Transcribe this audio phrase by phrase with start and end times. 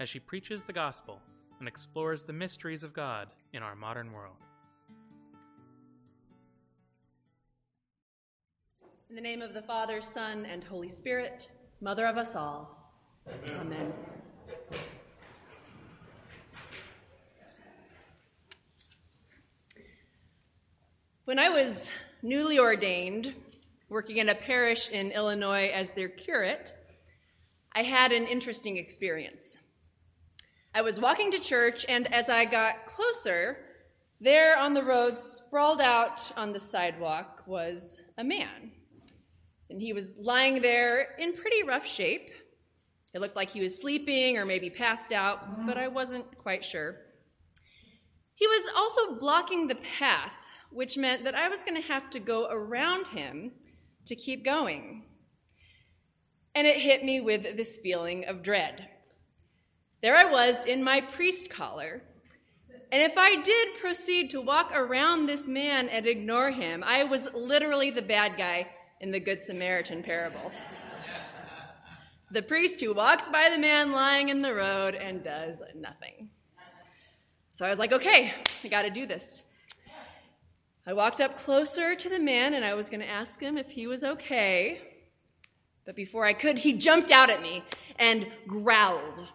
[0.00, 1.20] as she preaches the gospel
[1.58, 4.36] and explores the mysteries of God in our modern world.
[9.10, 11.48] In the name of the Father, Son, and Holy Spirit,
[11.80, 12.92] Mother of us all.
[13.26, 13.60] Amen.
[13.60, 13.92] Amen.
[21.24, 21.90] When I was
[22.22, 23.34] newly ordained,
[23.88, 26.72] working in a parish in Illinois as their curate,
[27.72, 29.60] I had an interesting experience.
[30.78, 33.58] I was walking to church, and as I got closer,
[34.20, 38.70] there on the road, sprawled out on the sidewalk, was a man.
[39.70, 42.30] And he was lying there in pretty rough shape.
[43.12, 46.94] It looked like he was sleeping or maybe passed out, but I wasn't quite sure.
[48.36, 50.30] He was also blocking the path,
[50.70, 53.50] which meant that I was going to have to go around him
[54.06, 55.06] to keep going.
[56.54, 58.90] And it hit me with this feeling of dread.
[60.00, 62.02] There I was in my priest collar.
[62.92, 67.28] And if I did proceed to walk around this man and ignore him, I was
[67.34, 68.68] literally the bad guy
[69.00, 70.52] in the Good Samaritan parable.
[72.30, 76.30] the priest who walks by the man lying in the road and does nothing.
[77.52, 79.42] So I was like, okay, I got to do this.
[80.86, 83.86] I walked up closer to the man and I was to ask him if he
[83.86, 84.80] was okay.
[85.84, 87.64] But before I could, he jumped out at me
[87.98, 89.26] and growled.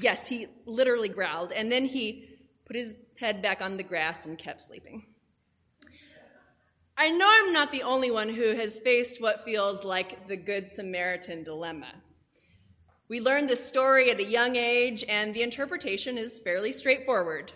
[0.00, 1.52] Yes, he literally growled.
[1.52, 5.06] And then he put his head back on the grass and kept sleeping.
[6.96, 10.68] I know I'm not the only one who has faced what feels like the Good
[10.68, 11.94] Samaritan dilemma.
[13.08, 17.52] We learned this story at a young age, and the interpretation is fairly straightforward.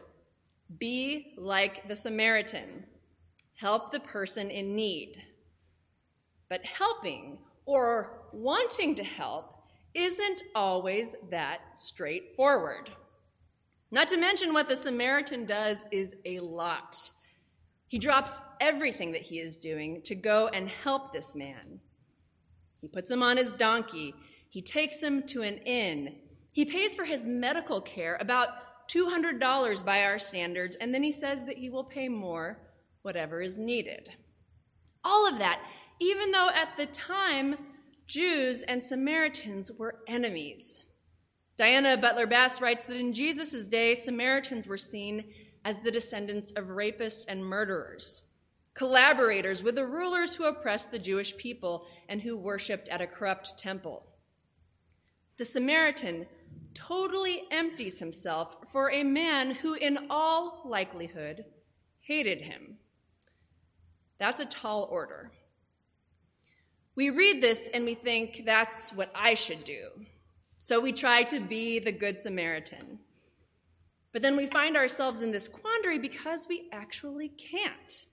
[0.79, 2.85] Be like the Samaritan,
[3.57, 5.17] help the person in need.
[6.49, 9.62] But helping or wanting to help
[9.95, 12.91] isn't always that straightforward.
[13.91, 17.11] Not to mention what the Samaritan does is a lot.
[17.89, 21.81] He drops everything that he is doing to go and help this man.
[22.81, 24.15] He puts him on his donkey.
[24.49, 26.17] He takes him to an inn.
[26.53, 31.45] He pays for his medical care, about $200 by our standards, and then he says
[31.45, 32.59] that he will pay more,
[33.03, 34.09] whatever is needed.
[35.05, 35.61] All of that,
[36.01, 37.57] even though at the time
[38.07, 40.85] Jews and Samaritans were enemies.
[41.57, 45.25] Diana Butler Bass writes that in Jesus' day, Samaritans were seen
[45.65, 48.23] as the descendants of rapists and murderers,
[48.75, 53.57] collaborators with the rulers who oppressed the Jewish people and who worshiped at a corrupt
[53.59, 54.05] temple.
[55.39, 56.27] The Samaritan
[56.75, 61.45] totally empties himself for a man who, in all likelihood,
[62.01, 62.77] hated him.
[64.19, 65.33] That's a tall order.
[66.95, 69.89] We read this and we think that's what I should do.
[70.59, 72.99] So we try to be the Good Samaritan.
[74.13, 78.07] But then we find ourselves in this quandary because we actually can't.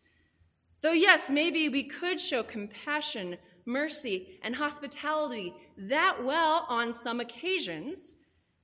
[0.82, 8.14] Though, yes, maybe we could show compassion, mercy, and hospitality that well on some occasions,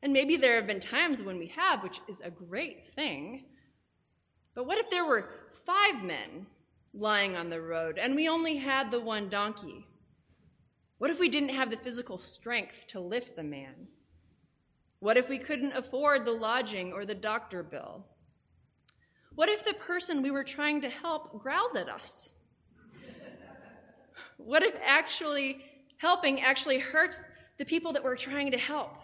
[0.01, 3.45] and maybe there have been times when we have, which is a great thing.
[4.53, 5.29] But what if there were
[5.65, 6.47] five men
[6.93, 9.85] lying on the road and we only had the one donkey?
[10.97, 13.87] What if we didn't have the physical strength to lift the man?
[14.99, 18.05] What if we couldn't afford the lodging or the doctor bill?
[19.35, 22.31] What if the person we were trying to help growled at us?
[24.37, 25.61] What if actually
[25.97, 27.21] helping actually hurts
[27.57, 28.97] the people that we're trying to help?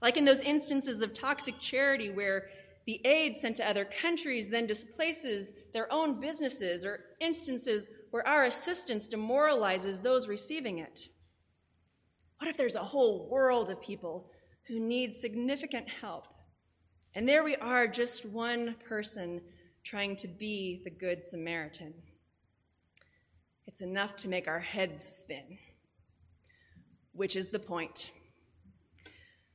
[0.00, 2.48] Like in those instances of toxic charity where
[2.86, 8.44] the aid sent to other countries then displaces their own businesses, or instances where our
[8.44, 11.08] assistance demoralizes those receiving it?
[12.38, 14.30] What if there's a whole world of people
[14.68, 16.26] who need significant help?
[17.14, 19.40] And there we are, just one person
[19.84, 21.94] trying to be the Good Samaritan.
[23.66, 25.58] It's enough to make our heads spin,
[27.12, 28.10] which is the point.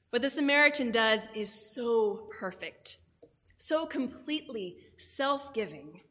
[0.09, 2.97] What the Samaritan does is so perfect,
[3.57, 6.01] so completely self giving.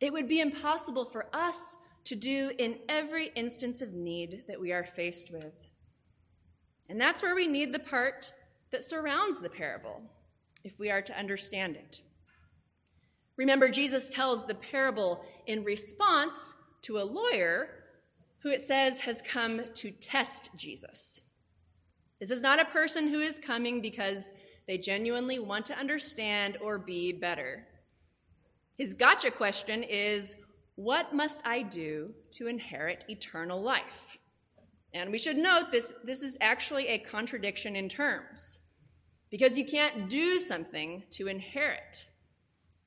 [0.00, 4.72] It would be impossible for us to do in every instance of need that we
[4.72, 5.54] are faced with.
[6.88, 8.32] And that's where we need the part
[8.70, 10.02] that surrounds the parable.
[10.64, 12.00] if we are to understand it.
[13.36, 17.70] Remember, Jesus tells the parable in response to a lawyer
[18.42, 21.22] who it says has come to test Jesus.
[22.18, 24.30] This is not a person who is coming because
[24.66, 27.66] they genuinely want to understand or be better.
[28.80, 30.36] His gotcha question is
[30.76, 34.16] What must I do to inherit eternal life?
[34.94, 38.60] And we should note this, this is actually a contradiction in terms,
[39.30, 42.06] because you can't do something to inherit.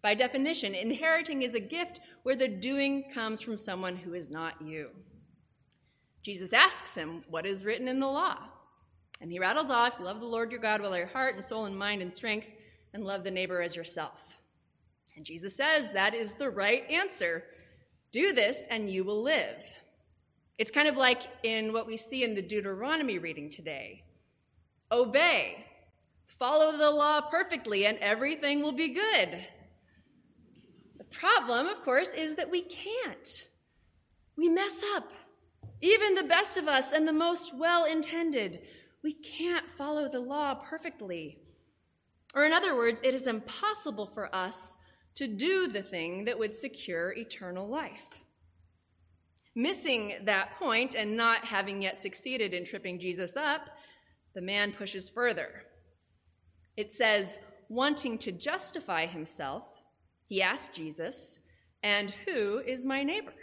[0.02, 4.60] By definition, inheriting is a gift where the doing comes from someone who is not
[4.66, 4.90] you.
[6.24, 8.40] Jesus asks him, What is written in the law?
[9.22, 11.66] And he rattles off, Love the Lord your God with all your heart and soul
[11.66, 12.48] and mind and strength,
[12.96, 14.34] and love the neighbor as yourself.
[15.16, 17.44] And Jesus says that is the right answer.
[18.12, 19.58] Do this and you will live.
[20.60, 24.04] It's kind of like in what we see in the Deuteronomy reading today
[24.92, 25.66] obey,
[26.28, 29.46] follow the law perfectly, and everything will be good.
[31.00, 33.48] The problem, of course, is that we can't.
[34.36, 35.12] We mess up.
[35.82, 38.62] Even the best of us and the most well intended,
[39.04, 41.40] we can't follow the law perfectly.
[42.36, 44.78] Or, in other words, it is impossible for us
[45.16, 48.22] to do the thing that would secure eternal life.
[49.56, 53.70] Missing that point and not having yet succeeded in tripping Jesus up,
[54.34, 55.64] the man pushes further.
[56.76, 57.38] It says,
[57.70, 59.64] wanting to justify himself,
[60.28, 61.40] he asked Jesus,
[61.84, 63.34] And who is my neighbor?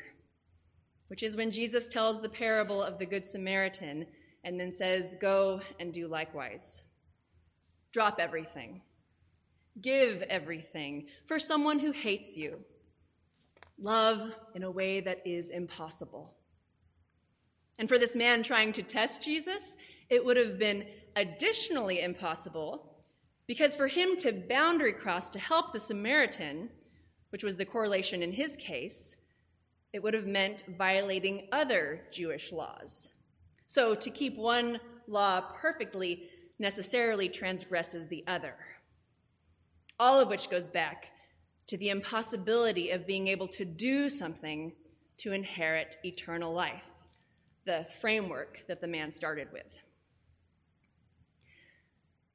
[1.06, 4.06] Which is when Jesus tells the parable of the Good Samaritan
[4.43, 6.82] and then says, Go and do likewise.
[7.93, 8.81] Drop everything.
[9.81, 12.61] Give everything for someone who hates you.
[13.79, 16.35] Love in a way that is impossible.
[17.79, 19.77] And for this man trying to test Jesus,
[20.11, 20.85] it would have been
[21.17, 22.87] additionally impossible
[23.47, 26.69] because for him to boundary cross to help the Samaritan,
[27.31, 29.17] which was the correlation in his case,
[29.93, 33.11] it would have meant violating other Jewish laws.
[33.67, 34.79] So to keep one
[35.09, 36.29] law perfectly
[36.59, 38.55] necessarily transgresses the other.
[40.00, 41.11] All of which goes back
[41.67, 44.73] to the impossibility of being able to do something
[45.19, 46.82] to inherit eternal life,
[47.67, 49.67] the framework that the man started with.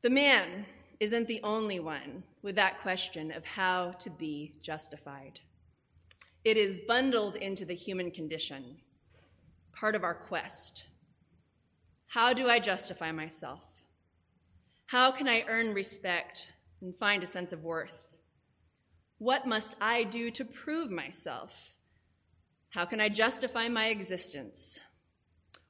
[0.04, 0.68] The man
[1.00, 5.40] isn't the only one with that question of how to be justified.
[6.44, 8.78] It is bundled into the human condition,
[9.74, 10.86] part of our quest.
[12.06, 13.62] How do I justify myself?
[14.86, 16.50] How can I earn respect
[16.86, 18.06] and find a sense of worth?
[19.18, 21.76] What must I do to prove myself?
[22.70, 24.80] How can I justify my existence?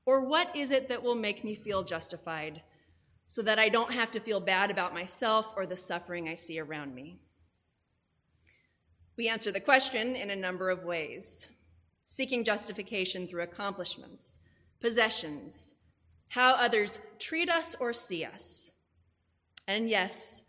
[0.06, 2.62] Or what is it that will make me feel justified?
[3.28, 6.60] so that I don't have to feel bad about myself or the suffering I see
[6.60, 7.18] around me?
[9.18, 11.50] We answer the question in a number of ways
[12.08, 14.38] seeking justification through accomplishments,
[14.80, 15.74] possessions,
[16.30, 18.74] how others treat us or see us.
[19.68, 20.44] And yes,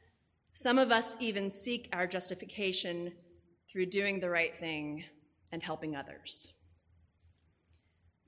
[0.56, 3.12] some of us even seek our justification
[3.70, 5.04] through doing the right thing
[5.52, 6.52] and helping others.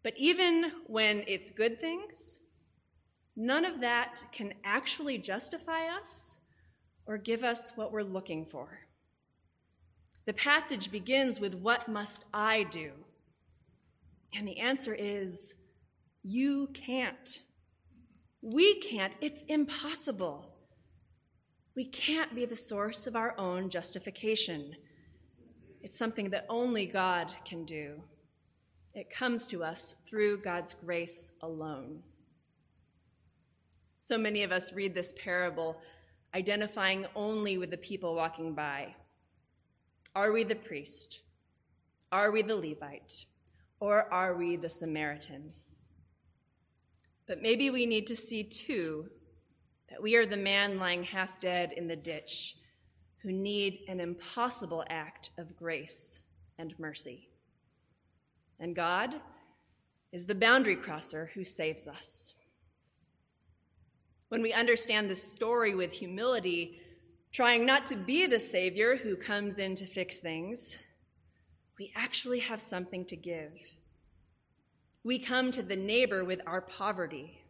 [0.03, 2.41] But even when it's good things,
[3.41, 6.41] None of that can actually justify us
[7.07, 8.81] or give us what we're looking for.
[10.27, 12.91] The passage begins with, What must I do?
[14.35, 15.55] And the answer is,
[16.25, 17.41] You can't.
[18.43, 19.15] We can't.
[19.21, 20.53] It's impossible.
[21.79, 24.75] We can't be the source of our own justification.
[25.81, 28.03] It's something that only God can do.
[28.95, 32.01] It comes to us through God's grace alone.
[34.01, 35.77] So many of us read this parable
[36.35, 38.97] identifying only with the people walking by.
[40.17, 41.21] Are we the priest?
[42.11, 43.25] Are we the Levite?
[43.79, 45.53] Or are we the Samaritan?
[47.29, 49.11] But maybe we need to see too
[49.91, 52.57] that we are the man lying half dead in the ditch
[53.23, 56.21] who need an impossible act of grace
[56.59, 57.29] and mercy.
[58.61, 59.15] And God
[60.13, 62.35] is the boundary crosser who saves us.
[64.29, 66.81] When we understand the story with humility,
[67.33, 70.79] trying not to be the Savior who comes in to fix things,
[71.79, 73.53] we actually have something to give.
[75.05, 77.41] We come to the neighbor with our poverty,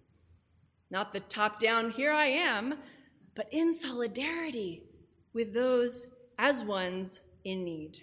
[0.90, 2.74] not the top down, here I am,
[3.34, 4.82] but in solidarity
[5.32, 6.06] with those
[6.38, 7.98] as ones in need.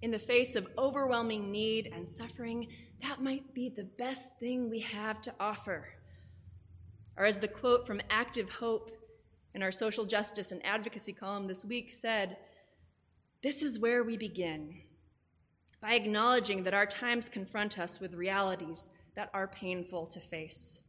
[0.00, 2.68] In the face of overwhelming need and suffering,
[3.02, 5.88] that might be the best thing we have to offer
[7.18, 8.92] or as the quote from Active Hope
[9.54, 12.36] in our social justice and advocacy column this week said,
[13.42, 14.76] This is where we begin
[15.82, 20.80] by acknowledging that our times confront us with realities that are painful to face,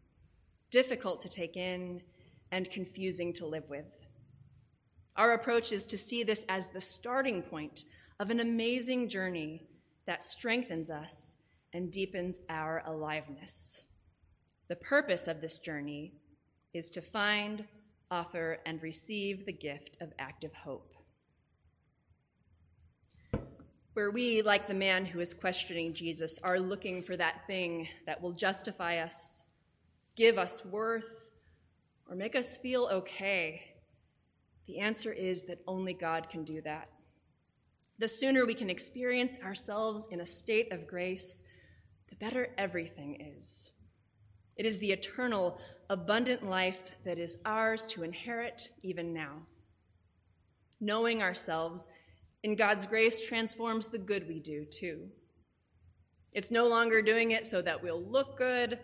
[0.71, 2.01] difficult to take in,
[2.51, 3.85] and confusing to live with.
[5.15, 7.85] Our approach is to see this as the starting point
[8.19, 9.67] of an amazing journey
[10.07, 11.35] that strengthens us
[11.73, 13.83] and deepens our aliveness.
[14.67, 16.13] The purpose of this journey
[16.73, 17.65] is to find,
[18.09, 20.95] offer, and receive the gift of active hope.
[23.93, 28.21] Where we, like the man who is questioning Jesus, are looking for that thing that
[28.21, 29.45] will justify us,
[30.19, 31.29] give us worth,
[32.09, 33.61] or make us feel okay,
[34.67, 36.89] the answer is that only God can do that.
[37.99, 41.41] The sooner we can experience ourselves in a state of grace,
[42.09, 43.71] the better everything is.
[44.57, 45.57] It is the eternal,
[45.89, 49.43] abundant life that is ours to inherit even now.
[50.81, 51.87] Knowing ourselves
[52.43, 55.07] in God's grace transforms the good we do too.
[56.33, 58.79] It's no longer doing it so that we'll look good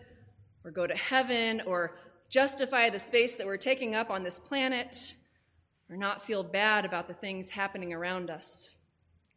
[0.66, 1.96] or go to heaven or
[2.28, 5.14] justify the space that we're taking up on this planet
[5.88, 8.72] or not feel bad about the things happening around us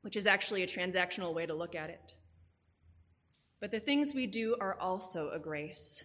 [0.01, 2.15] which is actually a transactional way to look at it.
[3.59, 6.03] But the things we do are also a grace.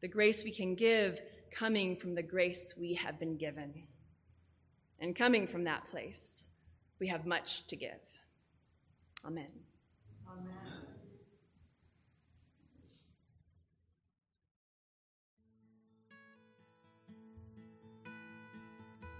[0.00, 3.82] The grace we can give coming from the grace we have been given.
[5.00, 6.46] And coming from that place,
[7.00, 8.00] we have much to give.
[9.24, 9.48] Amen.
[10.28, 10.77] Amen.